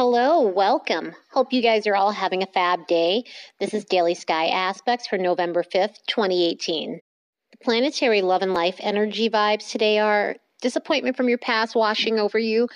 [0.00, 1.12] Hello, welcome.
[1.32, 3.24] Hope you guys are all having a fab day.
[3.58, 7.00] This is Daily Sky Aspects for November 5th, 2018.
[7.50, 12.38] The planetary love and life energy vibes today are disappointment from your past washing over
[12.38, 12.68] you.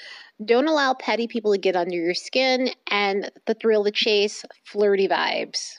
[0.45, 5.07] Don't allow petty people to get under your skin and the thrill the chase, flirty
[5.07, 5.79] vibes.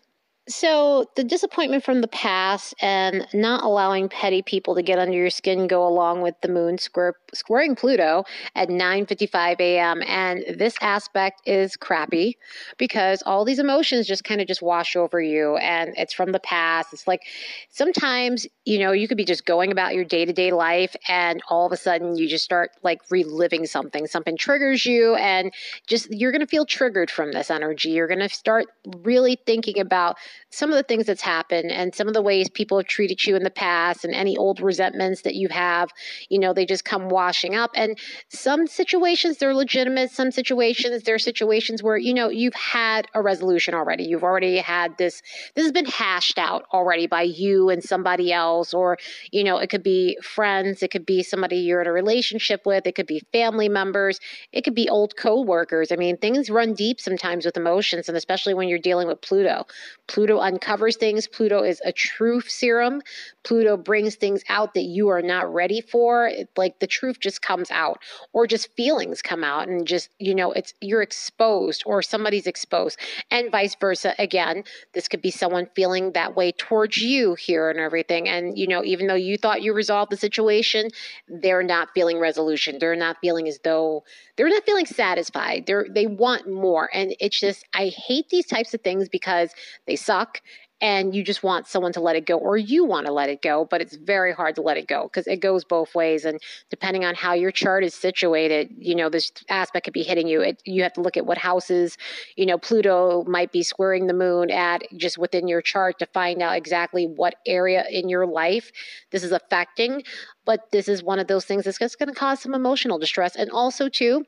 [0.50, 5.30] So, the disappointment from the past and not allowing petty people to get under your
[5.30, 10.02] skin go along with the moon square, squaring Pluto at 9:55 a.m.
[10.06, 12.38] and this aspect is crappy
[12.78, 16.42] because all these emotions just kind of just wash over you and it's from the
[16.42, 16.92] past.
[16.92, 17.22] It's like
[17.70, 21.72] sometimes, you know, you could be just going about your day-to-day life and all of
[21.72, 24.08] a sudden you just start like reliving something.
[24.08, 25.54] Something triggers you and
[25.88, 27.92] just you're going to feel triggered from this energy.
[27.92, 28.66] You're going to start
[29.04, 30.18] really thinking about
[30.54, 33.36] some of the things that's happened and some of the ways people have treated you
[33.36, 35.90] in the past and any old resentments that you have,
[36.30, 37.72] you know, they just come washing up.
[37.76, 37.98] And
[38.30, 43.74] some situations they're legitimate, some situations they're situations where, you know, you've had a resolution
[43.74, 44.04] already.
[44.04, 45.22] You've already had this
[45.56, 48.98] this has been hashed out already by you and somebody else or,
[49.32, 52.86] you know, it could be friends, it could be somebody you're in a relationship with,
[52.86, 54.20] it could be family members,
[54.52, 55.92] it could be old co-workers.
[55.92, 59.66] I mean, things run deep sometimes with emotions and especially when you're dealing with Pluto.
[60.08, 61.28] Pluto uncovers things.
[61.28, 63.02] Pluto is a truth serum.
[63.44, 66.28] Pluto brings things out that you are not ready for.
[66.28, 68.00] It, like the truth just comes out,
[68.32, 73.00] or just feelings come out, and just, you know, it's you're exposed or somebody's exposed,
[73.32, 74.14] and vice versa.
[74.20, 78.30] Again, this could be someone feeling that way towards you here and everything.
[78.30, 80.90] And, you know, even though you thought you resolved the situation,
[81.28, 82.78] they're not feeling resolution.
[82.80, 84.04] They're not feeling as though
[84.36, 85.66] they're not feeling satisfied.
[85.66, 86.90] They're they want more.
[86.94, 89.52] And it's just I hate these types of things because
[89.86, 90.42] they suck
[90.84, 93.42] and you just want someone to let it go or you want to let it
[93.42, 96.40] go but it's very hard to let it go because it goes both ways and
[96.70, 100.42] depending on how your chart is situated you know this aspect could be hitting you.
[100.42, 101.98] It, you have to look at what houses
[102.36, 106.42] you know pluto might be squaring the moon at just within your chart to find
[106.42, 108.72] out exactly what area in your life
[109.12, 110.04] this is affecting
[110.46, 113.38] but this is one of those things that's just going to cause some emotional distress.
[113.38, 114.26] And also too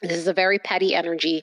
[0.00, 1.42] this is a very petty energy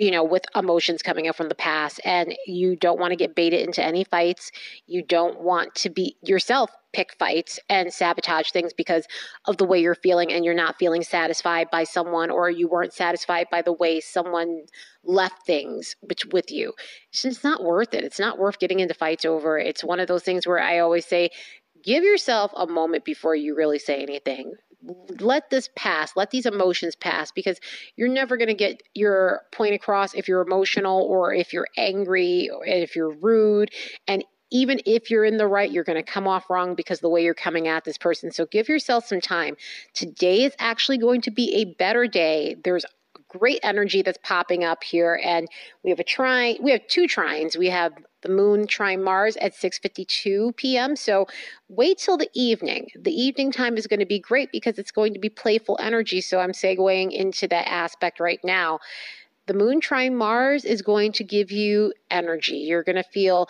[0.00, 3.34] you know, with emotions coming up from the past, and you don't want to get
[3.34, 4.50] baited into any fights.
[4.86, 9.06] You don't want to be yourself pick fights and sabotage things because
[9.44, 12.94] of the way you're feeling and you're not feeling satisfied by someone or you weren't
[12.94, 14.62] satisfied by the way someone
[15.04, 15.94] left things
[16.32, 16.72] with you.
[17.10, 18.02] It's just not worth it.
[18.02, 19.58] It's not worth getting into fights over.
[19.58, 21.28] It's one of those things where I always say,
[21.84, 24.54] give yourself a moment before you really say anything
[25.20, 27.60] let this pass let these emotions pass because
[27.96, 32.48] you're never going to get your point across if you're emotional or if you're angry
[32.50, 33.70] or if you're rude
[34.08, 37.08] and even if you're in the right, you're going to come off wrong because the
[37.08, 38.32] way you're coming at this person.
[38.32, 39.56] So give yourself some time.
[39.94, 42.56] Today is actually going to be a better day.
[42.64, 42.84] There's
[43.38, 45.48] great energy that's popping up here and
[45.82, 47.92] we have a trine we have two trines we have
[48.22, 50.96] the moon trine mars at 6:52 p.m.
[50.96, 51.26] so
[51.68, 55.14] wait till the evening the evening time is going to be great because it's going
[55.14, 58.78] to be playful energy so i'm segueing into that aspect right now
[59.46, 63.48] the moon trine mars is going to give you energy you're going to feel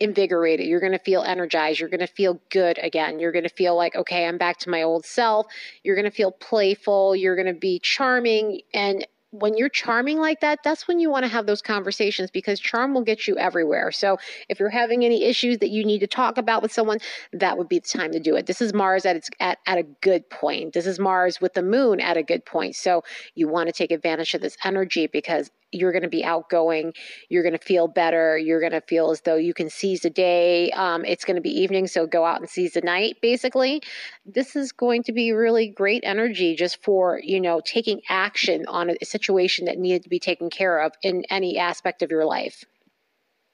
[0.00, 0.66] invigorated.
[0.66, 1.78] You're going to feel energized.
[1.78, 3.20] You're going to feel good again.
[3.20, 5.46] You're going to feel like, okay, I'm back to my old self.
[5.84, 7.14] You're going to feel playful.
[7.14, 8.62] You're going to be charming.
[8.72, 12.58] And when you're charming like that, that's when you want to have those conversations because
[12.58, 13.92] charm will get you everywhere.
[13.92, 14.18] So
[14.48, 16.98] if you're having any issues that you need to talk about with someone,
[17.32, 18.46] that would be the time to do it.
[18.46, 20.72] This is Mars at its at, at a good point.
[20.72, 22.74] This is Mars with the moon at a good point.
[22.74, 23.04] So
[23.34, 26.92] you want to take advantage of this energy because you're going to be outgoing.
[27.28, 28.36] You're going to feel better.
[28.36, 30.70] You're going to feel as though you can seize the day.
[30.72, 33.82] Um, it's going to be evening, so go out and seize the night, basically.
[34.26, 38.90] This is going to be really great energy just for, you know, taking action on
[38.90, 42.64] a situation that needed to be taken care of in any aspect of your life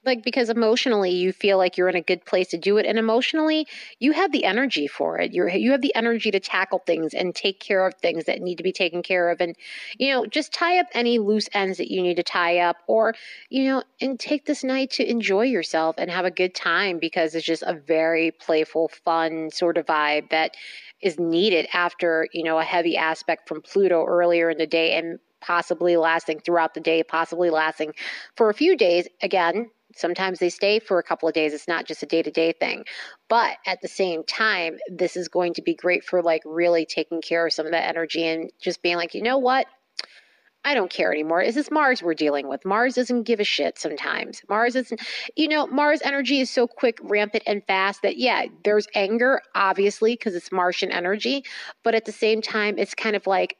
[0.06, 2.98] like because emotionally you feel like you're in a good place to do it and
[2.98, 3.66] emotionally
[3.98, 7.34] you have the energy for it you're you have the energy to tackle things and
[7.34, 9.56] take care of things that need to be taken care of and
[9.98, 13.14] you know just tie up any loose ends that you need to tie up or
[13.50, 17.34] you know and take this night to enjoy yourself and have a good time because
[17.34, 20.56] it's just a very playful fun sort of vibe that
[21.02, 25.18] is needed after you know a heavy aspect from Pluto earlier in the day and
[25.40, 27.92] possibly lasting throughout the day, possibly lasting
[28.36, 29.06] for a few days.
[29.22, 31.54] Again, Sometimes they stay for a couple of days.
[31.54, 32.84] It's not just a day to day thing.
[33.28, 37.22] But at the same time, this is going to be great for like really taking
[37.22, 39.66] care of some of that energy and just being like, you know what?
[40.66, 41.40] I don't care anymore.
[41.40, 42.64] Is this Mars we're dealing with?
[42.64, 44.42] Mars doesn't give a shit sometimes.
[44.48, 45.00] Mars isn't,
[45.36, 50.14] you know, Mars energy is so quick, rampant, and fast that, yeah, there's anger, obviously,
[50.14, 51.44] because it's Martian energy.
[51.84, 53.56] But at the same time, it's kind of like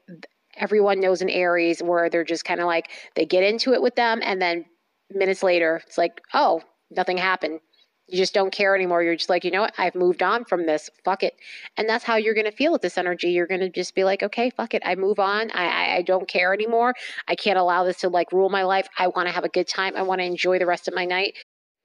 [0.57, 3.95] everyone knows an Aries where they're just kind of like, they get into it with
[3.95, 4.65] them and then
[5.11, 7.61] minutes later, it's like, oh, nothing happened.
[8.09, 9.03] You just don't care anymore.
[9.03, 9.75] You're just like, you know what?
[9.79, 10.89] I've moved on from this.
[11.05, 11.35] Fuck it.
[11.77, 13.31] And that's how you're going to feel with this energy.
[13.31, 14.83] You're going to just be like, okay, fuck it.
[14.85, 15.51] I move on.
[15.51, 16.95] I, I, I don't care anymore.
[17.27, 18.87] I can't allow this to like rule my life.
[18.97, 19.95] I want to have a good time.
[19.97, 21.35] I want to enjoy the rest of my night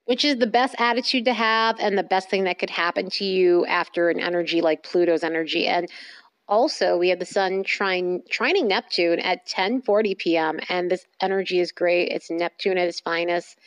[0.05, 3.23] which is the best attitude to have and the best thing that could happen to
[3.23, 5.67] you after an energy like Pluto's energy.
[5.67, 5.87] And
[6.51, 10.59] also, we have the sun trine, trining Neptune at 10:40 p.m.
[10.69, 12.09] and this energy is great.
[12.09, 13.57] It's Neptune at its finest.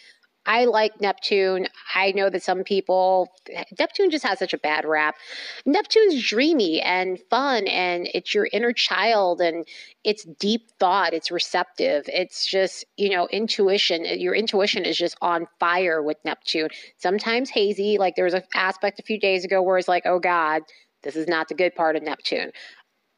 [0.47, 1.69] I like Neptune.
[1.95, 3.33] I know that some people,
[3.79, 5.17] Neptune just has such a bad rap.
[5.65, 9.67] Neptune's dreamy and fun, and it's your inner child, and
[10.05, 11.15] it's deep thought.
[11.15, 12.05] It's receptive.
[12.09, 14.05] It's just, you know, intuition.
[14.21, 16.69] Your intuition is just on fire with Neptune.
[16.99, 17.97] Sometimes hazy.
[17.97, 20.61] Like there was an aspect a few days ago where it's like, oh God,
[21.05, 22.51] this is not the good part of Neptune.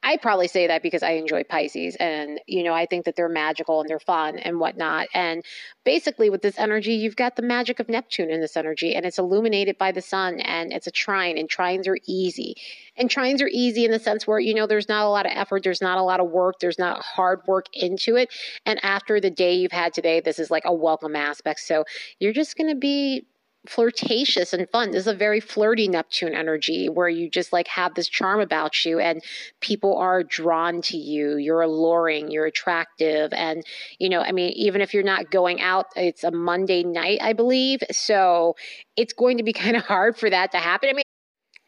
[0.07, 3.29] I probably say that because I enjoy Pisces and, you know, I think that they're
[3.29, 5.09] magical and they're fun and whatnot.
[5.13, 5.45] And
[5.85, 9.19] basically, with this energy, you've got the magic of Neptune in this energy and it's
[9.19, 12.55] illuminated by the sun and it's a trine and trines are easy.
[12.97, 15.33] And trines are easy in the sense where, you know, there's not a lot of
[15.35, 18.33] effort, there's not a lot of work, there's not hard work into it.
[18.65, 21.61] And after the day you've had today, this is like a welcome aspect.
[21.61, 21.85] So
[22.21, 23.27] you're just going to be
[23.67, 24.91] flirtatious and fun.
[24.91, 28.85] This is a very flirty Neptune energy where you just like have this charm about
[28.85, 29.23] you and
[29.61, 31.37] people are drawn to you.
[31.37, 33.33] You're alluring, you're attractive.
[33.33, 33.65] And,
[33.99, 37.33] you know, I mean, even if you're not going out, it's a Monday night, I
[37.33, 37.81] believe.
[37.91, 38.57] So
[38.97, 40.89] it's going to be kind of hard for that to happen.
[40.89, 41.06] I mean,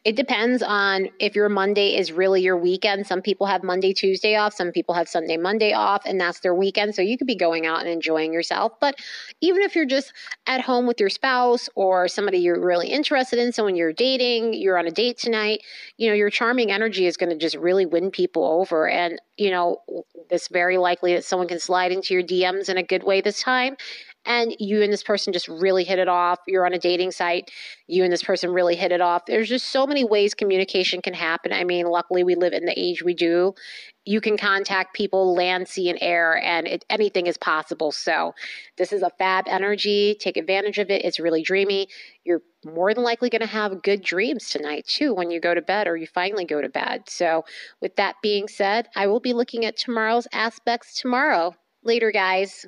[0.05, 3.05] it depends on if your Monday is really your weekend.
[3.05, 4.53] Some people have Monday, Tuesday off.
[4.53, 6.95] Some people have Sunday, Monday off, and that's their weekend.
[6.95, 8.71] So you could be going out and enjoying yourself.
[8.79, 8.95] But
[9.41, 10.13] even if you're just
[10.47, 14.79] at home with your spouse or somebody you're really interested in, someone you're dating, you're
[14.79, 15.63] on a date tonight,
[15.97, 18.87] you know, your charming energy is going to just really win people over.
[18.87, 19.81] And, you know,
[20.29, 23.41] it's very likely that someone can slide into your DMs in a good way this
[23.41, 23.75] time
[24.25, 26.39] and you and this person just really hit it off.
[26.47, 27.49] You're on a dating site,
[27.87, 29.25] you and this person really hit it off.
[29.25, 31.53] There's just so many ways communication can happen.
[31.53, 33.53] I mean, luckily we live in the age we do.
[34.05, 37.91] You can contact people land, sea, and air, and it, anything is possible.
[37.91, 38.33] So,
[38.77, 40.15] this is a fab energy.
[40.19, 41.05] Take advantage of it.
[41.05, 41.89] It's really dreamy.
[42.23, 45.61] You're more than likely going to have good dreams tonight, too, when you go to
[45.61, 47.03] bed or you finally go to bed.
[47.07, 47.45] So,
[47.81, 51.55] with that being said, I will be looking at tomorrow's aspects tomorrow.
[51.83, 52.65] Later, guys.